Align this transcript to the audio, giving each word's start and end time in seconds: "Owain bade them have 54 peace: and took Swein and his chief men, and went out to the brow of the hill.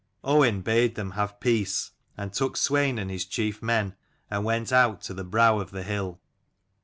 "Owain 0.31 0.61
bade 0.61 0.95
them 0.95 1.11
have 1.11 1.29
54 1.33 1.39
peace: 1.39 1.91
and 2.17 2.33
took 2.33 2.55
Swein 2.57 2.97
and 2.99 3.11
his 3.11 3.23
chief 3.23 3.61
men, 3.61 3.93
and 4.31 4.43
went 4.43 4.73
out 4.73 4.99
to 5.01 5.13
the 5.13 5.23
brow 5.23 5.59
of 5.59 5.69
the 5.69 5.83
hill. 5.83 6.19